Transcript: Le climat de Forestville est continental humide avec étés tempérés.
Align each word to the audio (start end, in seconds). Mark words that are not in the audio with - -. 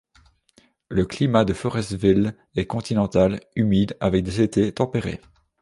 Le 0.89 1.05
climat 1.05 1.45
de 1.45 1.53
Forestville 1.53 2.35
est 2.55 2.65
continental 2.65 3.39
humide 3.55 3.95
avec 3.99 4.27
étés 4.39 4.73
tempérés. 4.73 5.21